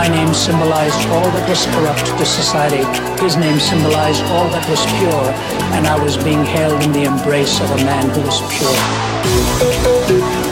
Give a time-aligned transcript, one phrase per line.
[0.00, 2.84] My name symbolized all that was corrupt to society.
[3.22, 5.28] His name symbolized all that was pure,
[5.76, 10.49] and I was being held in the embrace of a man who was pure.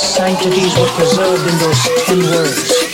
[0.00, 2.89] sanctities were preserved in those ten words.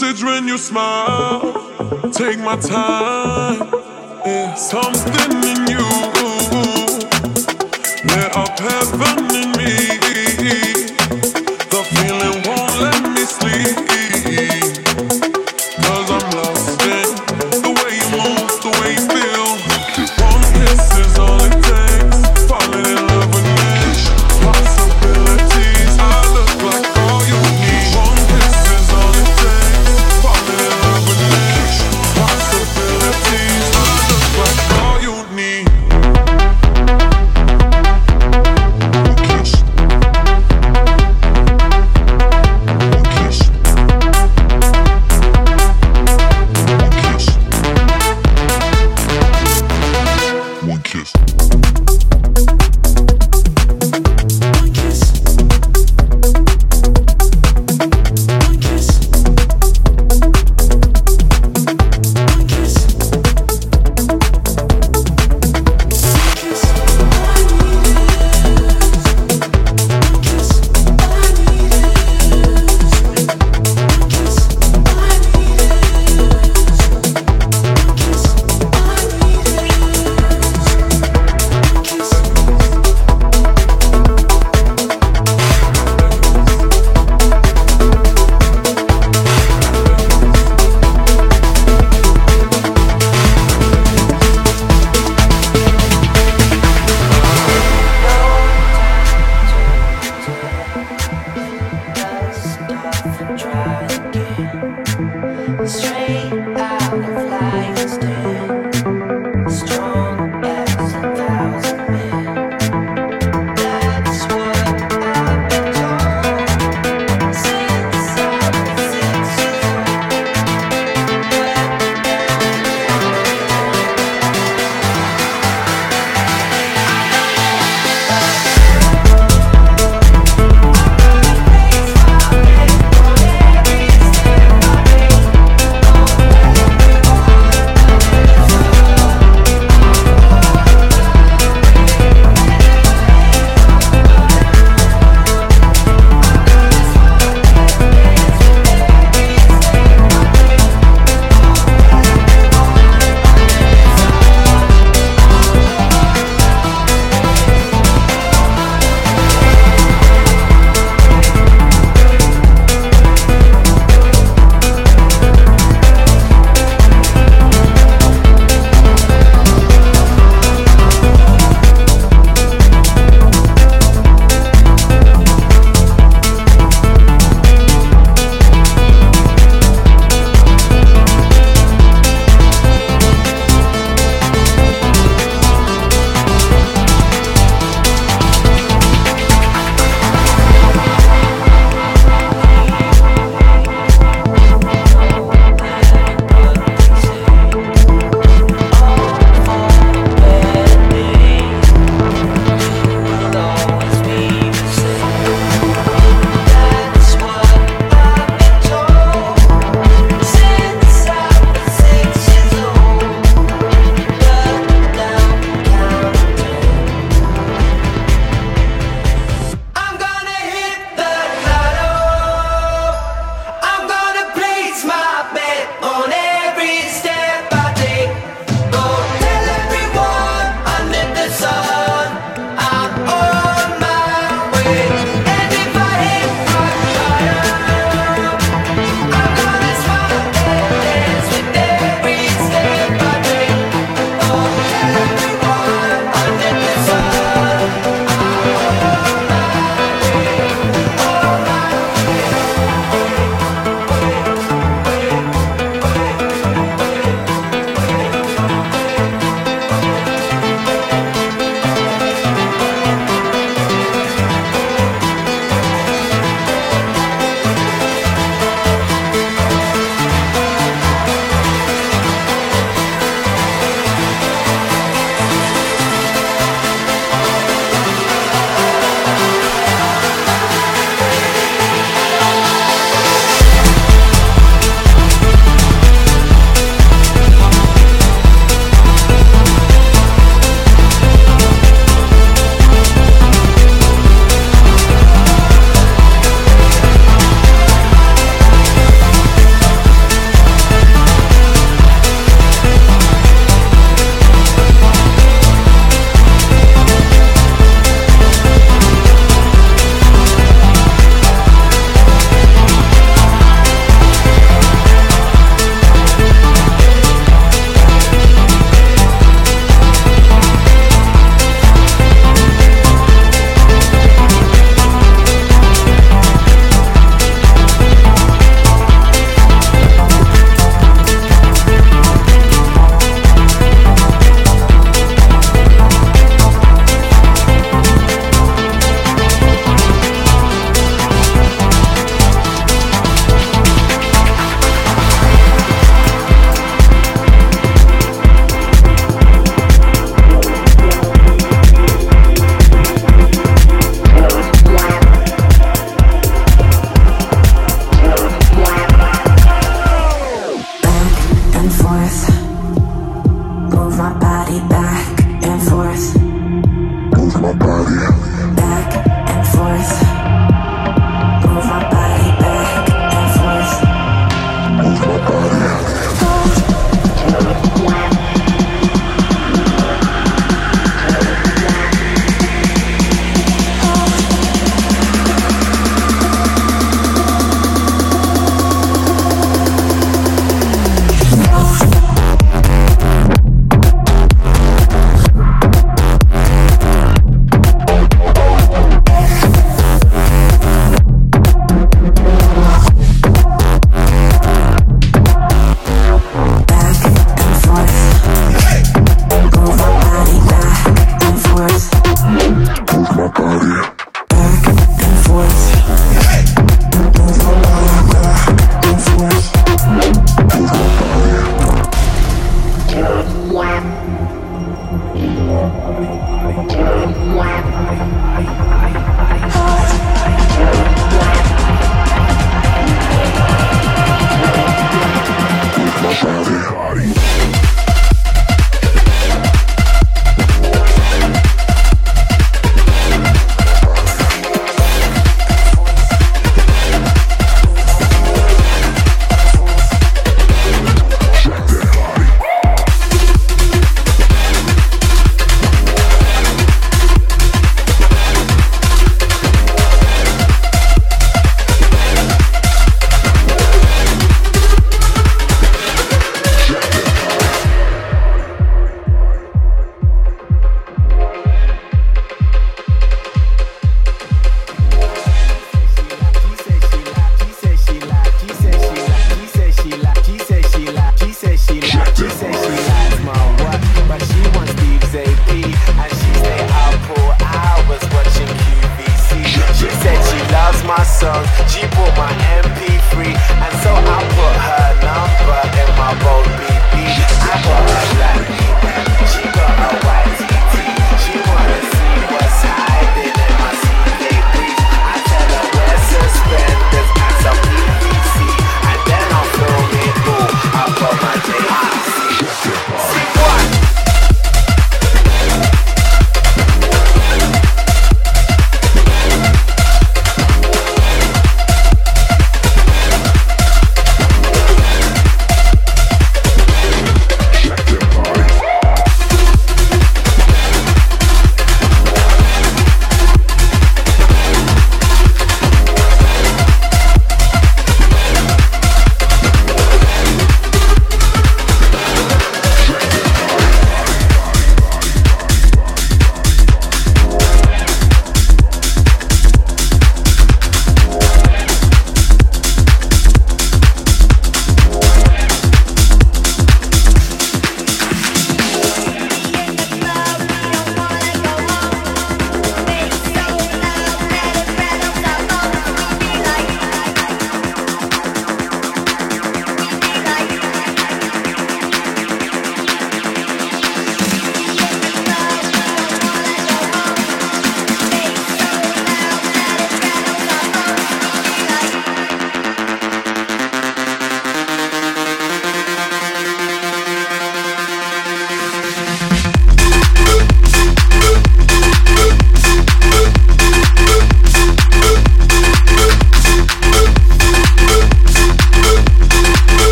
[0.00, 1.40] message when you smile.
[2.12, 3.68] Take my time.
[4.24, 4.54] Yeah.
[4.54, 6.07] Something in you.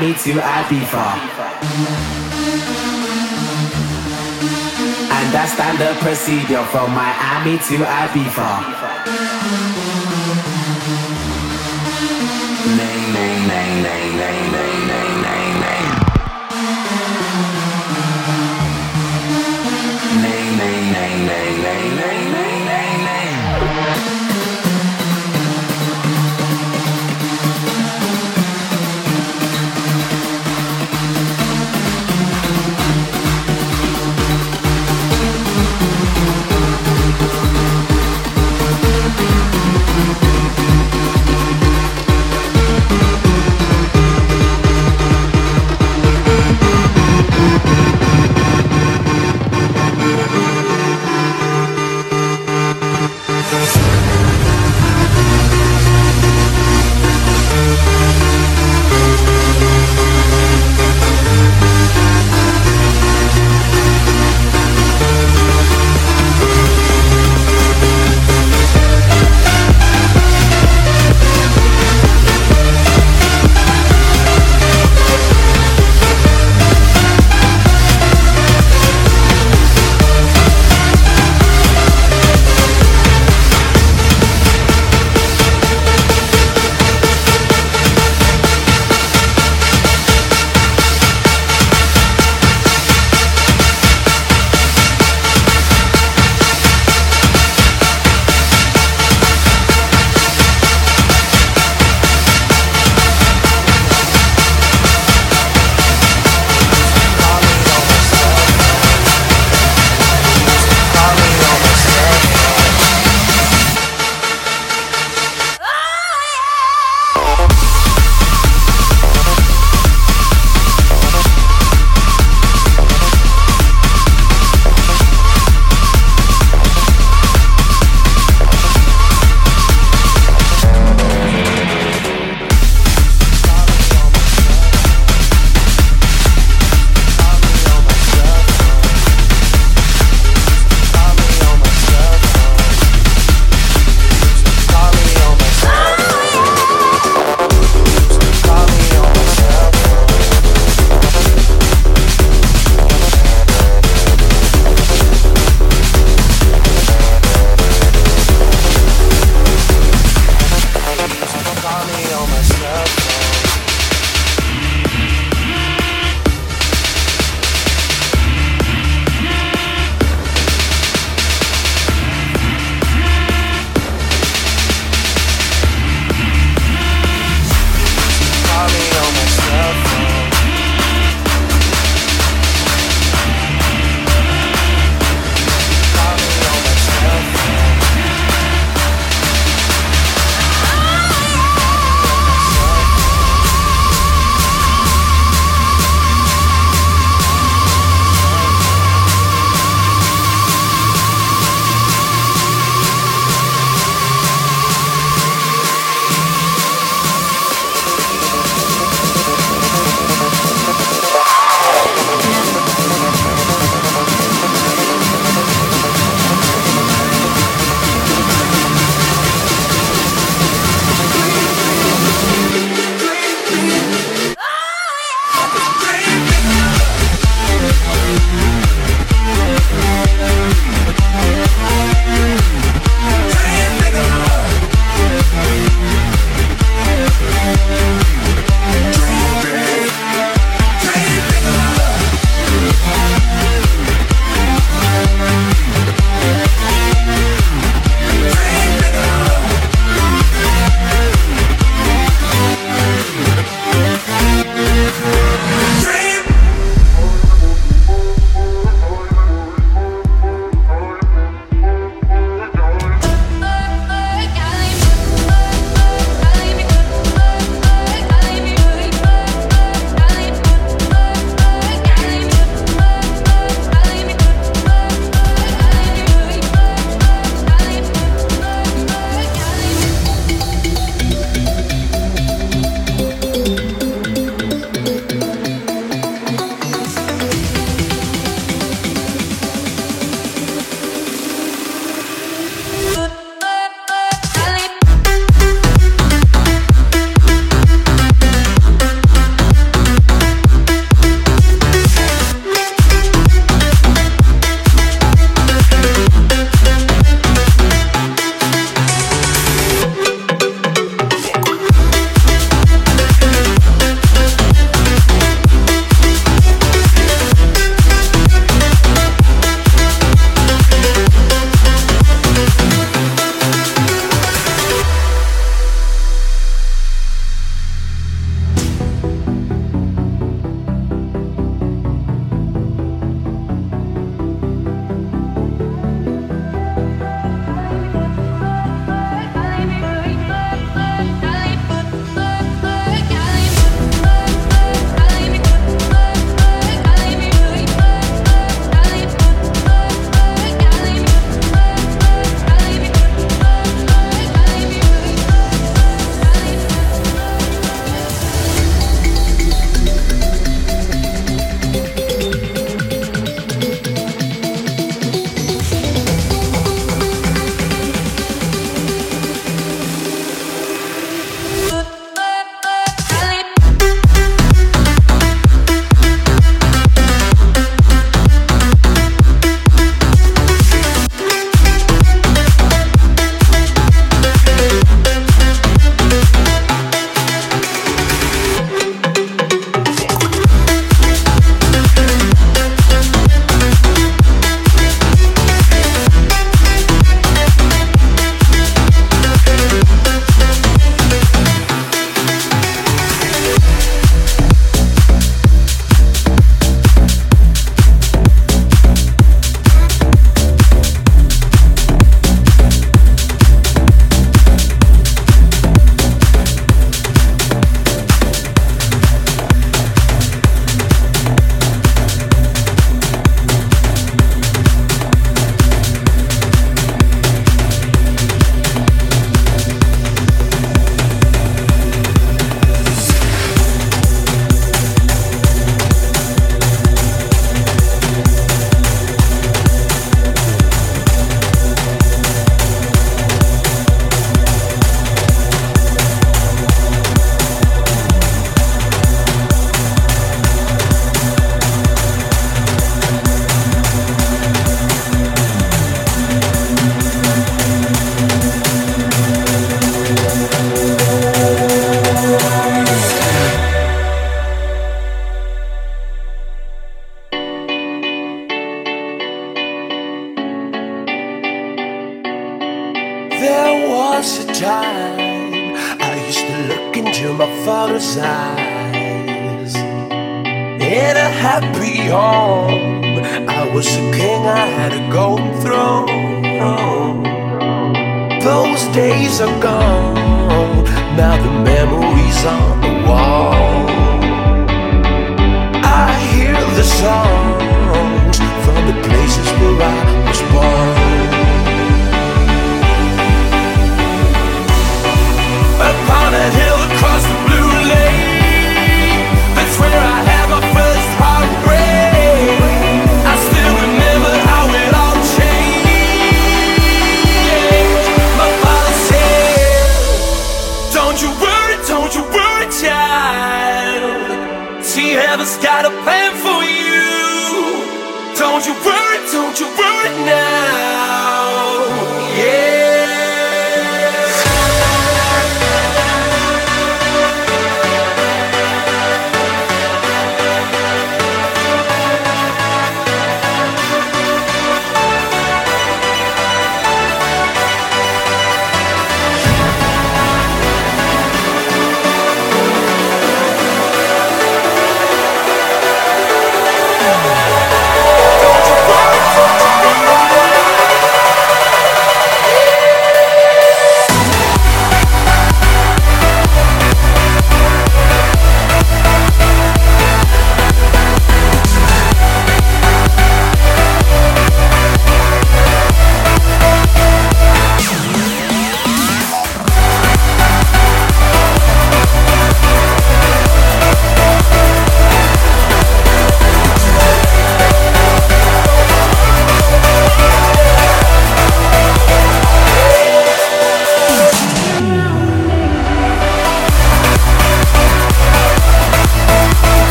[0.00, 1.06] me to Ibiza.
[5.10, 8.83] And that's the procedure from Miami to Ibiza.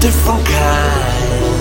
[0.00, 1.58] different kind.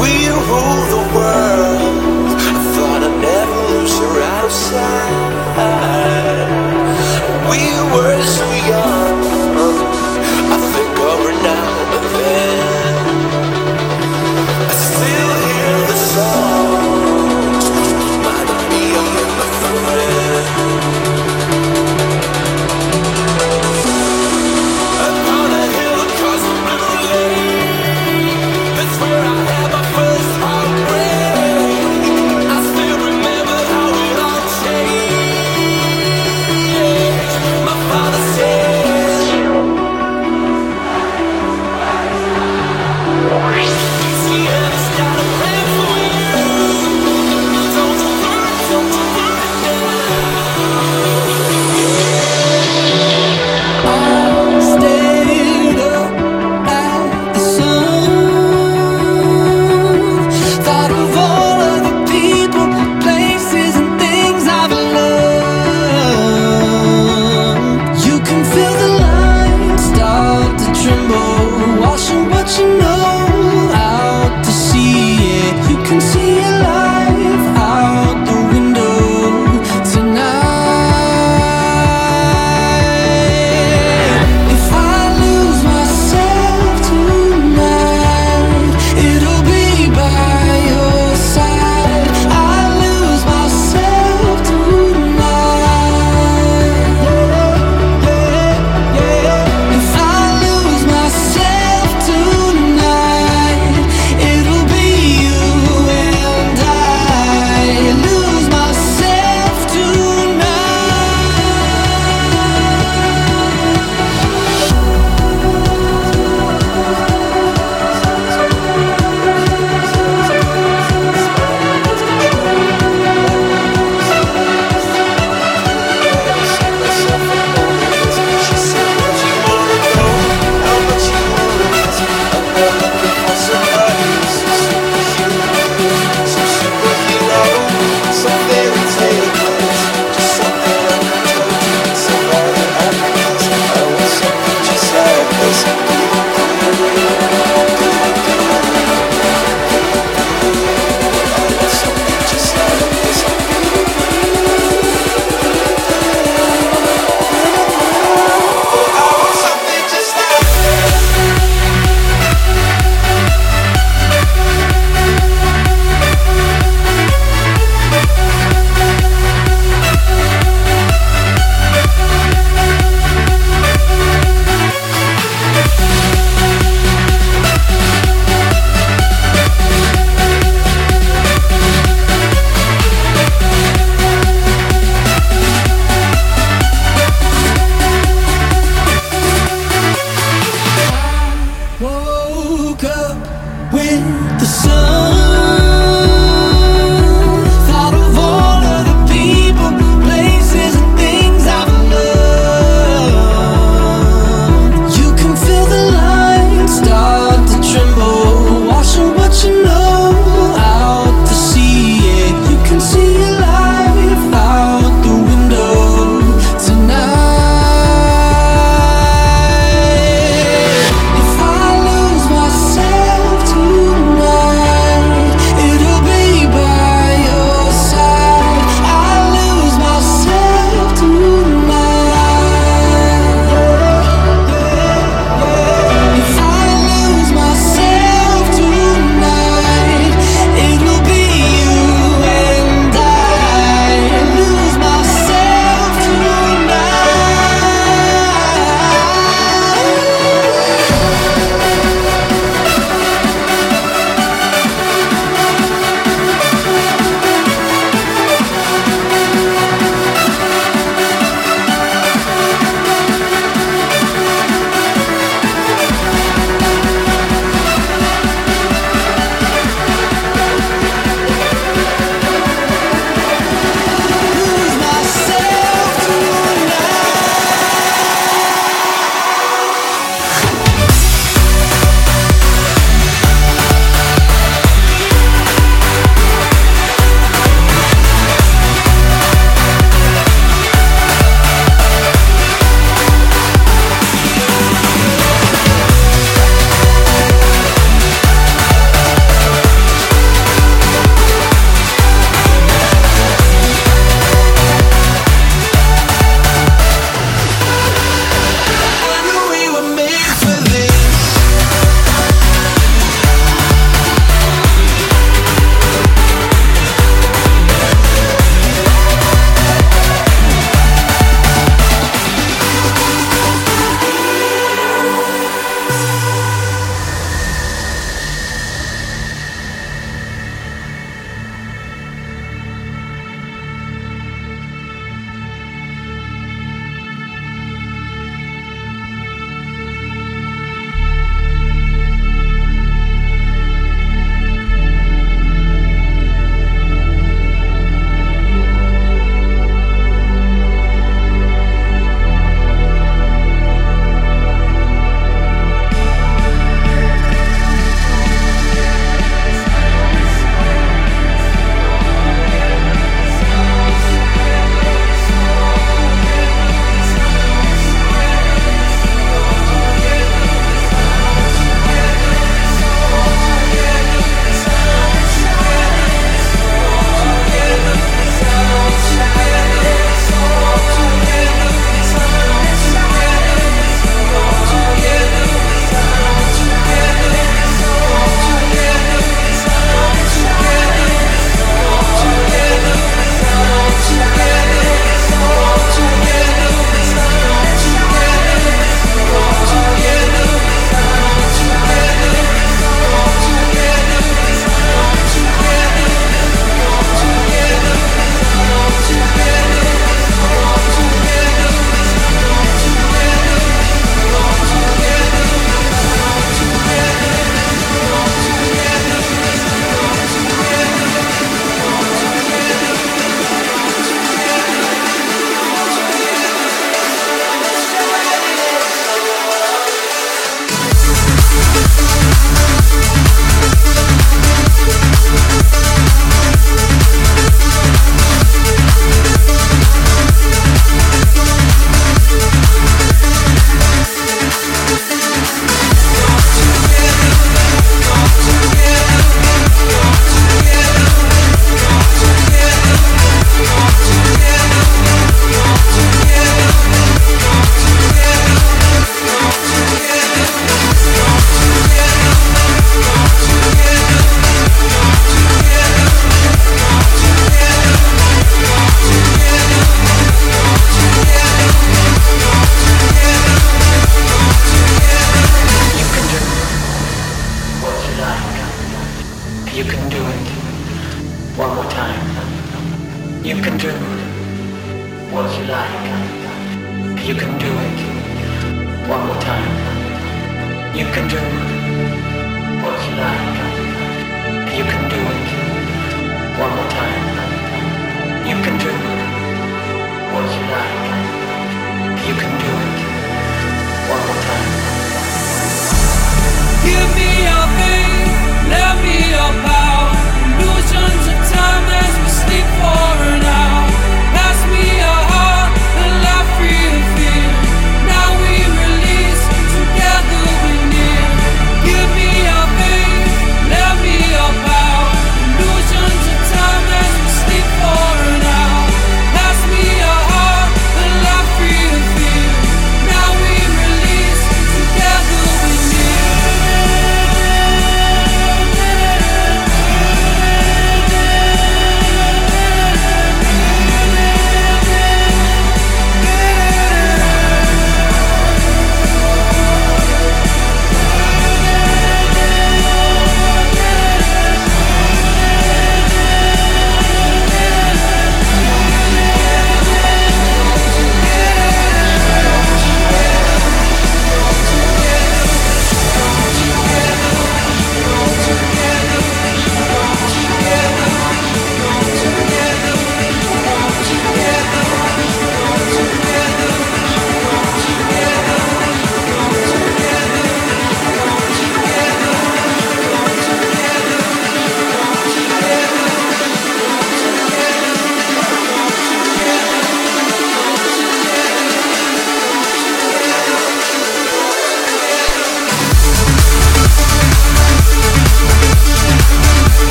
[0.00, 0.12] We
[0.50, 2.28] rule the world.
[2.36, 5.34] I thought I'd never lose her out sight.
[7.50, 7.60] We
[7.94, 8.33] were.